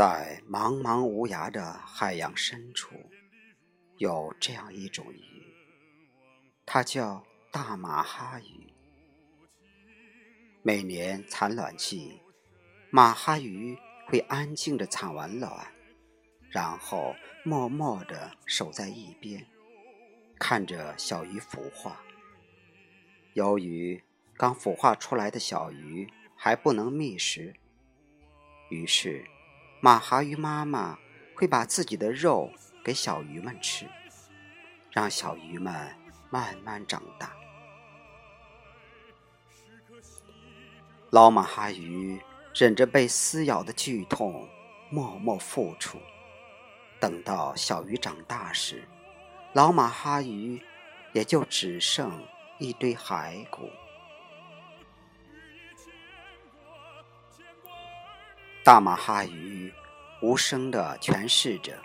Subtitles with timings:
[0.00, 2.88] 在茫茫无涯的海洋深处，
[3.98, 5.54] 有这样一种鱼，
[6.64, 8.72] 它叫大马哈鱼。
[10.62, 12.18] 每年产卵期，
[12.88, 13.76] 马哈鱼
[14.06, 15.70] 会安静地产完卵，
[16.48, 17.14] 然后
[17.44, 19.46] 默默地守在一边，
[20.38, 22.00] 看着小鱼孵化。
[23.34, 27.54] 由于刚孵化出来的小鱼还不能觅食，
[28.70, 29.26] 于是
[29.80, 30.98] 马哈鱼妈妈
[31.34, 32.52] 会把自己的肉
[32.84, 33.86] 给小鱼们吃，
[34.90, 35.74] 让小鱼们
[36.30, 37.32] 慢慢长大。
[41.10, 42.20] 老马哈鱼
[42.54, 44.48] 忍着被撕咬的剧痛，
[44.90, 45.98] 默默付出。
[47.00, 48.86] 等到小鱼长大时，
[49.54, 50.62] 老马哈鱼
[51.12, 52.22] 也就只剩。
[52.62, 53.70] 一堆骸骨。
[58.62, 59.49] 大马哈鱼
[60.22, 61.78] 无声的诠释着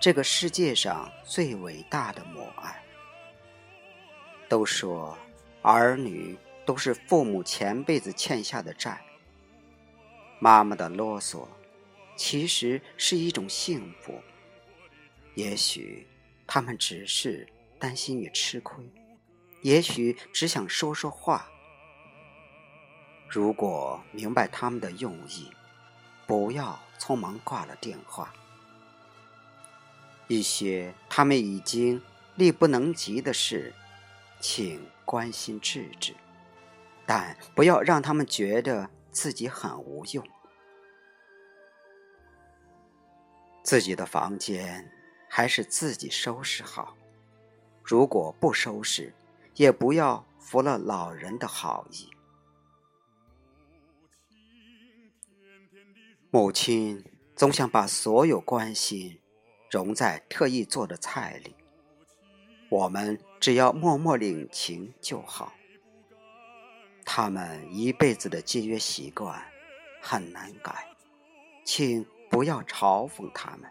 [0.00, 2.82] 这个世界上最伟大的母爱。
[4.48, 5.16] 都说
[5.62, 9.00] 儿女都是父母前辈子欠下的债。
[10.38, 11.46] 妈妈的啰嗦，
[12.16, 14.20] 其实是一种幸福。
[15.34, 16.06] 也许
[16.46, 17.46] 他们只是
[17.78, 18.84] 担心你吃亏。
[19.62, 21.48] 也许只想说说话。
[23.28, 25.50] 如果明白他们的用意，
[26.26, 28.32] 不要匆忙挂了电话。
[30.28, 32.00] 一些他们已经
[32.36, 33.74] 力不能及的事，
[34.40, 36.14] 请关心治治，
[37.04, 40.24] 但不要让他们觉得自己很无用。
[43.64, 44.88] 自己的房间
[45.28, 46.96] 还是自己收拾好，
[47.82, 49.12] 如果不收拾。
[49.56, 52.08] 也不要服了老人的好意。
[56.34, 57.04] 母亲
[57.36, 59.20] 总想把所有关心
[59.70, 61.54] 融在特意做的菜里，
[62.70, 65.52] 我们只要默默领情就好。
[67.04, 69.42] 他们一辈子的节约习惯
[70.00, 70.88] 很难改，
[71.66, 73.70] 请不要嘲讽他们。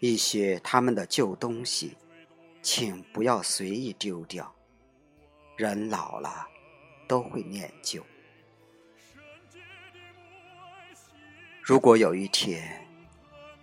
[0.00, 1.94] 一些他们的旧东西。
[2.62, 4.54] 请不要随意丢掉，
[5.58, 6.48] 人老了
[7.06, 8.02] 都会念旧。
[11.66, 12.86] 如果有一天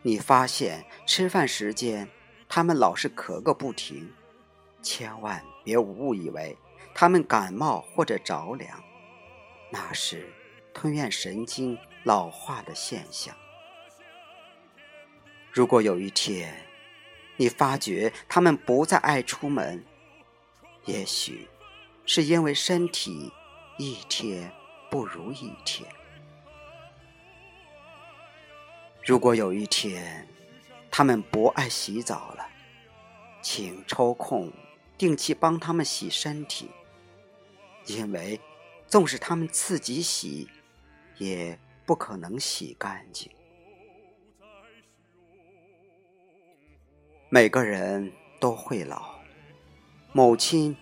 [0.01, 2.09] 你发现吃饭时间
[2.49, 4.11] 他们老是咳个不停，
[4.81, 6.57] 千万别误以为
[6.95, 8.83] 他们感冒或者着凉，
[9.69, 10.27] 那是
[10.73, 13.35] 吞咽神经老化的现象。
[15.51, 16.51] 如果有一天，
[17.37, 19.85] 你发觉他们不再爱出门，
[20.85, 21.47] 也许
[22.07, 23.31] 是因为身体
[23.77, 24.51] 一天
[24.89, 25.87] 不如一天。
[29.03, 30.27] 如果有一天
[30.91, 32.47] 他们不爱洗澡了，
[33.41, 34.51] 请抽空
[34.97, 36.69] 定期帮他们洗身体，
[37.87, 38.39] 因为
[38.85, 40.47] 纵使他们自己洗，
[41.17, 43.31] 也不可能洗干净。
[47.29, 49.15] 每个人都会老，
[50.11, 50.77] 母亲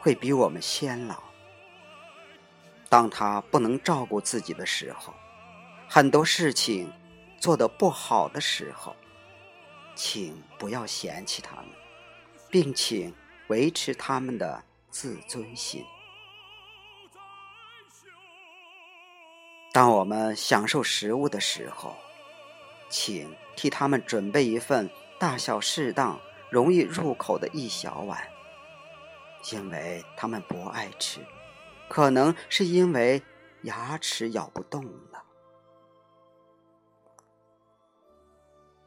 [0.00, 1.22] 会比我们先老。
[2.88, 5.14] 当他不能照顾自己的时候，
[5.88, 6.90] 很多事情
[7.42, 8.94] 做得不好的时候，
[9.96, 11.66] 请不要嫌弃他们，
[12.48, 13.12] 并请
[13.48, 15.84] 维持他们的自尊心。
[19.72, 21.96] 当我们享受食物的时候，
[22.88, 24.88] 请替他们准备一份。
[25.18, 26.18] 大小适当、
[26.50, 28.20] 容易入口的一小碗，
[29.52, 31.20] 因为他们不爱吃，
[31.88, 33.22] 可能是因为
[33.62, 34.84] 牙齿咬不动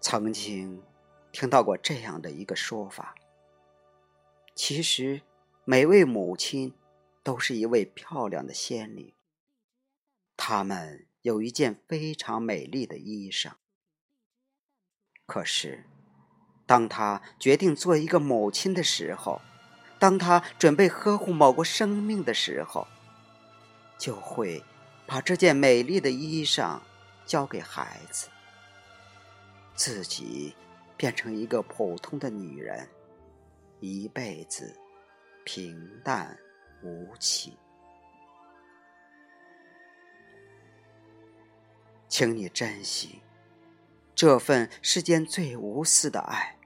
[0.08, 0.84] 曾经
[1.32, 3.16] 听到过这样的一个说法：
[4.54, 5.24] 其实
[5.64, 6.76] 每位母亲
[7.24, 9.16] 都是一位漂亮的仙女，
[10.38, 13.54] 她们有一件非常美丽的衣裳，
[15.26, 15.86] 可是。
[16.68, 19.42] 当她决定做一个母亲的时候，
[19.98, 22.88] 当她准备呵护某个生命的时候，
[23.98, 24.64] 就会
[25.08, 26.80] 把这件美丽的衣裳
[27.26, 28.30] 交给孩子，
[29.76, 30.56] 自己
[30.98, 32.88] 变成一个普通的女人，
[33.82, 34.74] 一辈子
[35.44, 36.38] 平淡
[36.82, 37.58] 无奇。
[42.08, 43.22] 请你珍惜
[44.16, 46.58] 这份世间最无私的爱。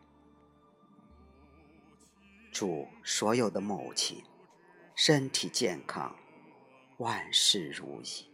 [2.52, 4.22] 祝所有的母亲
[4.96, 6.16] 身体健康，
[6.98, 8.30] 万事如意。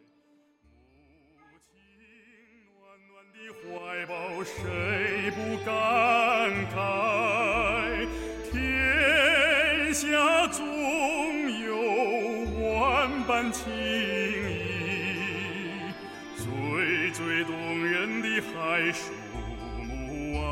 [4.43, 5.73] 谁不感
[6.75, 6.77] 慨？
[8.51, 8.53] 天
[9.93, 10.05] 下
[10.49, 10.63] 总
[11.63, 11.75] 有
[12.69, 14.53] 万般情意，
[16.37, 16.45] 最
[17.11, 17.53] 最动
[17.83, 19.11] 人的还属
[19.81, 19.89] 母
[20.39, 20.43] 爱。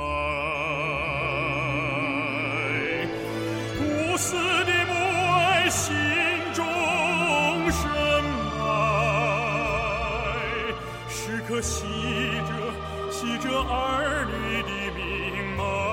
[3.80, 4.36] 无私
[4.66, 4.94] 的母
[5.32, 5.94] 爱，心
[6.54, 6.66] 中
[7.72, 7.82] 深
[8.58, 8.62] 埋，
[11.08, 11.14] 时
[11.48, 11.86] 刻心
[13.24, 15.93] 记着儿女的命脉。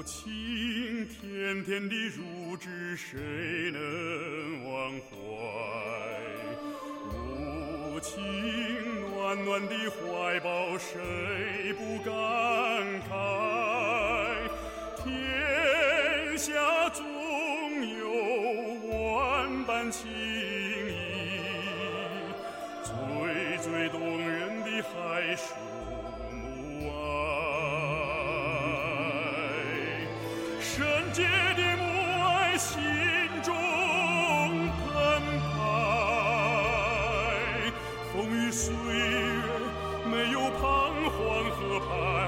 [0.00, 3.18] 母亲甜甜的乳汁，谁
[3.70, 5.12] 能忘怀？
[7.12, 8.18] 母亲
[9.10, 12.10] 暖暖的怀抱，谁不感
[13.10, 13.12] 慨？
[15.04, 17.04] 天下总
[17.98, 18.08] 有
[18.88, 20.94] 万般情意，
[22.82, 25.52] 最最动人的还是
[30.80, 31.84] 圣洁的母
[32.24, 32.80] 爱，心
[33.42, 33.52] 中
[34.80, 34.88] 澎
[35.52, 35.52] 湃。
[38.10, 38.80] 风雨岁月，
[40.10, 40.62] 没有彷
[41.04, 42.19] 徨和徘徊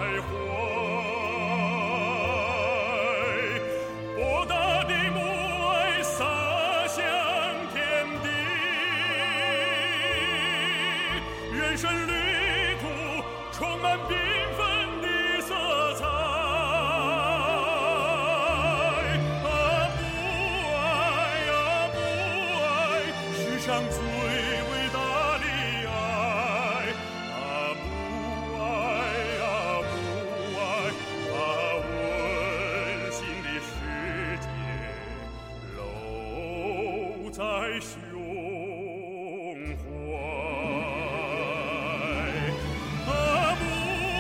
[23.65, 24.03] 上最伟
[24.93, 24.99] 大
[25.39, 25.45] 的
[25.87, 25.91] 爱。
[27.31, 27.39] 啊，
[27.79, 27.87] 母
[28.59, 28.61] 爱
[29.39, 29.47] 啊，
[29.87, 29.95] 母
[30.59, 30.61] 爱，
[31.31, 31.33] 把
[31.79, 31.87] 温
[33.13, 33.71] 馨的世
[34.41, 34.45] 界
[35.77, 35.81] 搂
[37.31, 37.39] 在
[37.79, 37.89] 胸
[39.79, 39.81] 怀。
[43.07, 43.15] 啊，
[43.61, 43.63] 母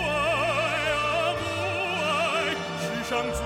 [0.07, 0.11] 爱
[0.93, 1.03] 啊，
[1.41, 1.43] 母
[1.99, 3.43] 爱，世上最